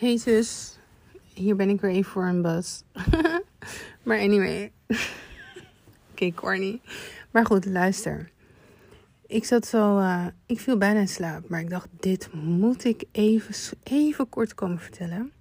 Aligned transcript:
Hey 0.00 0.18
zus, 0.18 0.78
hier 1.34 1.56
ben 1.56 1.68
ik 1.68 1.80
weer 1.80 1.90
even 1.90 2.10
voor 2.10 2.24
een 2.24 2.42
bus. 2.42 2.82
maar 4.04 4.18
anyway. 4.18 4.72
Oké, 6.10 6.32
corny. 6.34 6.80
Maar 7.30 7.46
goed, 7.46 7.64
luister. 7.64 8.30
Ik 9.26 9.44
zat 9.44 9.66
zo, 9.66 9.98
uh, 9.98 10.26
ik 10.46 10.60
viel 10.60 10.78
bijna 10.78 11.00
in 11.00 11.08
slaap, 11.08 11.48
maar 11.48 11.60
ik 11.60 11.70
dacht, 11.70 11.88
dit 12.00 12.32
moet 12.32 12.84
ik 12.84 13.04
even, 13.12 13.78
even 13.82 14.28
kort 14.28 14.54
komen 14.54 14.78
vertellen. 14.78 15.32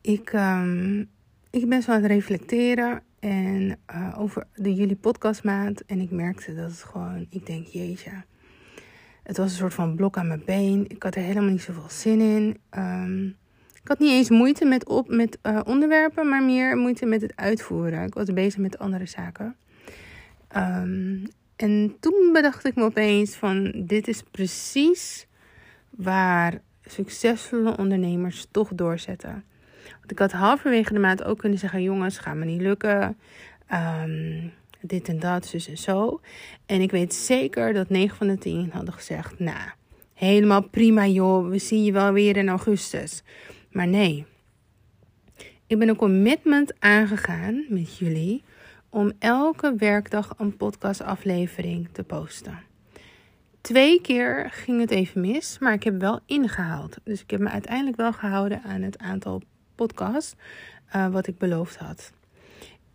Ik, 0.00 0.32
um, 0.32 1.08
ik 1.50 1.68
ben 1.68 1.82
zo 1.82 1.90
aan 1.90 2.02
het 2.02 2.10
reflecteren 2.10 3.02
en 3.18 3.78
uh, 3.94 4.14
over 4.18 4.46
de 4.54 4.74
jullie 4.74 4.96
podcastmaand 4.96 5.84
en 5.84 6.00
ik 6.00 6.10
merkte 6.10 6.54
dat 6.54 6.70
het 6.70 6.82
gewoon, 6.82 7.26
ik 7.30 7.46
denk, 7.46 7.66
jeetje. 7.66 8.10
Het 9.22 9.36
was 9.36 9.50
een 9.50 9.58
soort 9.58 9.74
van 9.74 9.96
blok 9.96 10.16
aan 10.16 10.26
mijn 10.26 10.42
been. 10.44 10.84
Ik 10.88 11.02
had 11.02 11.14
er 11.14 11.22
helemaal 11.22 11.50
niet 11.50 11.62
zoveel 11.62 11.90
zin 11.90 12.20
in. 12.20 12.58
Um, 12.78 13.38
ik 13.82 13.88
had 13.88 13.98
niet 13.98 14.10
eens 14.10 14.30
moeite 14.30 14.64
met, 14.64 14.88
op, 14.88 15.08
met 15.08 15.38
uh, 15.42 15.60
onderwerpen, 15.64 16.28
maar 16.28 16.42
meer 16.42 16.76
moeite 16.76 17.06
met 17.06 17.22
het 17.22 17.32
uitvoeren. 17.36 18.06
Ik 18.06 18.14
was 18.14 18.32
bezig 18.32 18.60
met 18.60 18.78
andere 18.78 19.06
zaken. 19.06 19.56
Um, 20.56 21.28
en 21.56 21.96
toen 22.00 22.30
bedacht 22.32 22.66
ik 22.66 22.74
me 22.74 22.82
opeens 22.82 23.34
van 23.34 23.72
dit 23.76 24.08
is 24.08 24.22
precies 24.30 25.26
waar 25.90 26.60
succesvolle 26.84 27.76
ondernemers 27.76 28.46
toch 28.50 28.70
doorzetten. 28.74 29.44
Want 29.98 30.10
ik 30.10 30.18
had 30.18 30.32
halverwege 30.32 30.92
de 30.92 30.98
maand 30.98 31.22
ook 31.22 31.38
kunnen 31.38 31.58
zeggen: 31.58 31.82
jongens, 31.82 32.18
gaat 32.18 32.34
me 32.34 32.44
niet 32.44 32.60
lukken. 32.60 33.18
Um, 33.72 34.52
dit 34.80 35.08
en 35.08 35.18
dat, 35.18 35.46
zus 35.46 35.68
en 35.68 35.78
zo. 35.78 36.20
En 36.66 36.80
ik 36.80 36.90
weet 36.90 37.14
zeker 37.14 37.72
dat 37.72 37.88
9 37.88 38.16
van 38.16 38.26
de 38.26 38.38
10 38.38 38.70
hadden 38.72 38.94
gezegd: 38.94 39.38
nou, 39.38 39.70
helemaal 40.20 40.62
prima 40.62 41.06
joh, 41.06 41.48
we 41.48 41.58
zien 41.58 41.84
je 41.84 41.92
wel 41.92 42.12
weer 42.12 42.36
in 42.36 42.48
augustus. 42.48 43.22
Maar 43.70 43.86
nee, 43.86 44.26
ik 45.66 45.78
ben 45.78 45.88
een 45.88 45.96
commitment 45.96 46.72
aangegaan 46.78 47.64
met 47.68 47.98
jullie 47.98 48.42
om 48.88 49.12
elke 49.18 49.74
werkdag 49.76 50.34
een 50.38 50.56
podcastaflevering 50.56 51.88
te 51.92 52.02
posten. 52.02 52.58
Twee 53.60 54.00
keer 54.00 54.50
ging 54.50 54.80
het 54.80 54.90
even 54.90 55.20
mis, 55.20 55.58
maar 55.58 55.72
ik 55.72 55.82
heb 55.82 56.00
wel 56.00 56.20
ingehaald. 56.26 56.96
Dus 57.04 57.22
ik 57.22 57.30
heb 57.30 57.40
me 57.40 57.48
uiteindelijk 57.48 57.96
wel 57.96 58.12
gehouden 58.12 58.62
aan 58.62 58.82
het 58.82 58.98
aantal 58.98 59.42
podcasts 59.74 60.34
uh, 60.96 61.08
wat 61.08 61.26
ik 61.26 61.38
beloofd 61.38 61.76
had. 61.76 62.12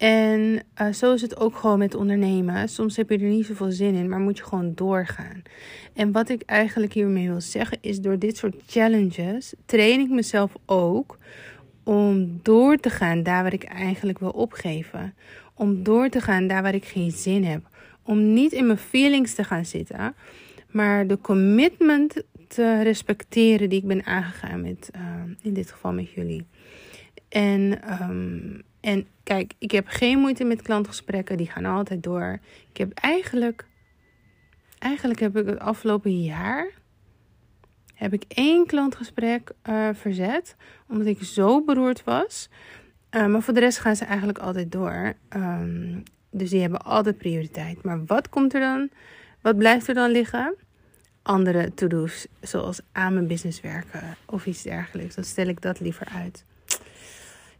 En 0.00 0.62
uh, 0.80 0.92
zo 0.92 1.14
is 1.14 1.22
het 1.22 1.40
ook 1.40 1.56
gewoon 1.56 1.78
met 1.78 1.94
ondernemen. 1.94 2.68
Soms 2.68 2.96
heb 2.96 3.10
je 3.10 3.18
er 3.18 3.28
niet 3.28 3.46
zoveel 3.46 3.70
zin 3.70 3.94
in, 3.94 4.08
maar 4.08 4.18
moet 4.18 4.38
je 4.38 4.44
gewoon 4.44 4.72
doorgaan. 4.74 5.42
En 5.92 6.12
wat 6.12 6.28
ik 6.28 6.42
eigenlijk 6.42 6.92
hiermee 6.92 7.28
wil 7.28 7.40
zeggen 7.40 7.78
is: 7.80 8.00
door 8.00 8.18
dit 8.18 8.36
soort 8.36 8.54
challenges 8.66 9.54
train 9.66 10.00
ik 10.00 10.08
mezelf 10.08 10.52
ook 10.66 11.18
om 11.84 12.40
door 12.42 12.76
te 12.76 12.90
gaan 12.90 13.22
daar 13.22 13.42
waar 13.42 13.52
ik 13.52 13.64
eigenlijk 13.64 14.18
wil 14.18 14.30
opgeven. 14.30 15.14
Om 15.54 15.82
door 15.82 16.08
te 16.08 16.20
gaan 16.20 16.46
daar 16.46 16.62
waar 16.62 16.74
ik 16.74 16.84
geen 16.84 17.10
zin 17.10 17.44
heb. 17.44 17.68
Om 18.02 18.32
niet 18.32 18.52
in 18.52 18.66
mijn 18.66 18.78
feelings 18.78 19.34
te 19.34 19.44
gaan 19.44 19.64
zitten, 19.64 20.14
maar 20.70 21.06
de 21.06 21.18
commitment 21.20 22.22
te 22.48 22.82
respecteren 22.82 23.68
die 23.68 23.80
ik 23.80 23.86
ben 23.86 24.04
aangegaan 24.04 24.60
met, 24.60 24.90
uh, 24.96 25.02
in 25.42 25.54
dit 25.54 25.70
geval 25.70 25.92
met 25.92 26.10
jullie. 26.10 26.46
En, 27.28 27.80
um, 28.02 28.62
en 28.80 29.06
kijk, 29.22 29.52
ik 29.58 29.70
heb 29.70 29.86
geen 29.86 30.18
moeite 30.18 30.44
met 30.44 30.62
klantgesprekken, 30.62 31.36
die 31.36 31.50
gaan 31.50 31.64
altijd 31.64 32.02
door. 32.02 32.38
Ik 32.70 32.76
heb 32.76 32.92
eigenlijk, 32.92 33.66
eigenlijk 34.78 35.20
heb 35.20 35.36
ik 35.36 35.46
het 35.46 35.58
afgelopen 35.58 36.22
jaar, 36.22 36.70
heb 37.94 38.12
ik 38.12 38.24
één 38.28 38.66
klantgesprek 38.66 39.52
uh, 39.68 39.88
verzet, 39.92 40.56
omdat 40.88 41.06
ik 41.06 41.22
zo 41.22 41.64
beroerd 41.64 42.04
was. 42.04 42.48
Uh, 43.10 43.26
maar 43.26 43.42
voor 43.42 43.54
de 43.54 43.60
rest 43.60 43.78
gaan 43.78 43.96
ze 43.96 44.04
eigenlijk 44.04 44.38
altijd 44.38 44.72
door. 44.72 45.14
Um, 45.36 46.02
dus 46.30 46.50
die 46.50 46.60
hebben 46.60 46.82
altijd 46.82 47.18
prioriteit. 47.18 47.82
Maar 47.82 48.04
wat 48.04 48.28
komt 48.28 48.54
er 48.54 48.60
dan? 48.60 48.90
Wat 49.40 49.56
blijft 49.56 49.88
er 49.88 49.94
dan 49.94 50.10
liggen? 50.10 50.54
Andere 51.22 51.74
to-do's, 51.74 52.26
zoals 52.40 52.80
aan 52.92 53.14
mijn 53.14 53.26
business 53.26 53.60
werken 53.60 54.16
of 54.26 54.46
iets 54.46 54.62
dergelijks. 54.62 55.14
Dan 55.14 55.24
stel 55.24 55.46
ik 55.46 55.60
dat 55.60 55.80
liever 55.80 56.06
uit. 56.14 56.44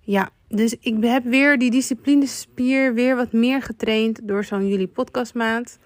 Ja, 0.00 0.31
dus 0.50 0.77
ik 0.81 1.05
heb 1.05 1.25
weer 1.25 1.59
die 1.59 1.71
disciplinespier 1.71 2.94
weer 2.94 3.16
wat 3.16 3.33
meer 3.33 3.62
getraind 3.62 4.28
door 4.28 4.44
zo'n 4.44 4.69
jullie 4.69 4.87
podcastmaand 4.87 5.78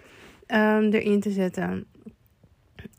um, 0.46 0.92
erin 0.92 1.20
te 1.20 1.30
zetten. 1.30 1.86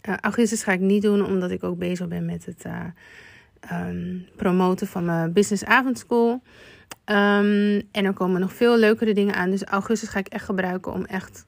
Uh, 0.10 0.16
augustus 0.18 0.64
ga 0.64 0.72
ik 0.72 0.80
niet 0.80 1.02
doen, 1.02 1.26
omdat 1.26 1.52
ik 1.52 1.64
ook 1.64 1.78
bezig 1.78 2.08
ben 2.08 2.26
met 2.26 2.46
het 2.46 2.66
uh, 2.66 3.88
um, 3.88 4.26
promoten 4.36 4.88
van 4.88 5.06
mijn 5.06 5.34
business 5.34 5.66
avondschool. 5.66 6.32
Um, 6.32 7.82
en 7.92 8.06
er 8.06 8.14
komen 8.14 8.42
nog 8.42 8.54
veel 8.54 8.78
leukere 8.78 9.14
dingen 9.14 9.36
aan. 9.36 9.50
Dus 9.50 9.64
augustus 9.64 10.10
ga 10.10 10.20
ik 10.20 10.28
echt 10.28 10.46
gebruiken 10.46 10.94
om 10.94 11.06
echt 11.06 11.46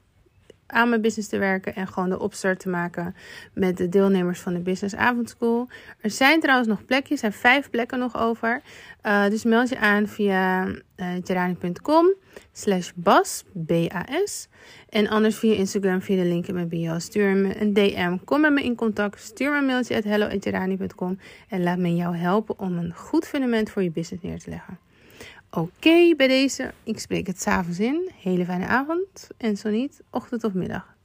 aan 0.67 0.89
mijn 0.89 1.01
business 1.01 1.29
te 1.29 1.37
werken 1.37 1.75
en 1.75 1.87
gewoon 1.87 2.09
de 2.09 2.19
opstart 2.19 2.59
te 2.59 2.69
maken 2.69 3.15
met 3.53 3.77
de 3.77 3.89
deelnemers 3.89 4.39
van 4.39 4.53
de 4.53 4.59
Business 4.59 4.95
Avondschool. 4.95 5.67
Er 6.01 6.09
zijn 6.09 6.39
trouwens 6.39 6.67
nog 6.67 6.85
plekjes, 6.85 7.11
er 7.11 7.17
zijn 7.17 7.33
vijf 7.33 7.69
plekken 7.69 7.99
nog 7.99 8.17
over. 8.17 8.61
Uh, 9.03 9.27
dus 9.27 9.43
meld 9.43 9.69
je 9.69 9.77
aan 9.77 10.07
via 10.07 10.67
uh, 10.97 11.65
slash 12.51 12.91
bas, 12.95 13.43
B-A-S. 13.65 14.47
En 14.89 15.07
anders 15.07 15.35
via 15.35 15.53
Instagram 15.53 16.01
via 16.01 16.15
de 16.15 16.29
link 16.29 16.47
in 16.47 16.53
mijn 16.53 16.67
bio. 16.67 16.99
Stuur 16.99 17.35
me 17.35 17.61
een 17.61 17.73
DM, 17.73 18.17
kom 18.25 18.41
met 18.41 18.51
me 18.51 18.63
in 18.63 18.75
contact, 18.75 19.21
stuur 19.21 19.51
me 19.51 19.57
een 19.57 19.65
mailtje 19.65 19.95
at 19.95 20.03
hello.jerani.com 20.03 21.19
en 21.49 21.63
laat 21.63 21.77
me 21.77 21.95
jou 21.95 22.15
helpen 22.15 22.59
om 22.59 22.77
een 22.77 22.93
goed 22.95 23.27
fundament 23.27 23.69
voor 23.69 23.83
je 23.83 23.91
business 23.91 24.23
neer 24.23 24.39
te 24.39 24.49
leggen. 24.49 24.86
Oké, 25.51 26.15
bij 26.15 26.27
deze. 26.27 26.73
Ik 26.83 26.99
spreek 26.99 27.27
het 27.27 27.41
s'avonds 27.41 27.79
in. 27.79 28.11
Hele 28.21 28.45
fijne 28.45 28.65
avond. 28.65 29.27
En 29.37 29.57
zo 29.57 29.69
niet, 29.69 30.01
ochtend 30.09 30.43
of 30.43 30.53
middag. 30.53 30.96